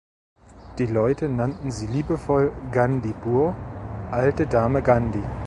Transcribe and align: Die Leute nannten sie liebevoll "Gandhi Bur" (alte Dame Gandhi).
Die 0.79 0.87
Leute 0.87 1.29
nannten 1.29 1.69
sie 1.71 1.85
liebevoll 1.85 2.51
"Gandhi 2.71 3.13
Bur" 3.23 3.55
(alte 4.09 4.47
Dame 4.47 4.81
Gandhi). 4.81 5.21